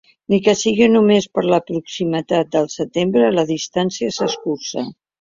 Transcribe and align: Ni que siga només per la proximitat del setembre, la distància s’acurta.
Ni 0.33 0.37
que 0.45 0.53
siga 0.61 0.87
només 0.93 1.27
per 1.35 1.43
la 1.51 1.59
proximitat 1.69 2.51
del 2.57 2.73
setembre, 2.79 3.31
la 3.39 3.47
distància 3.55 4.15
s’acurta. 4.21 4.93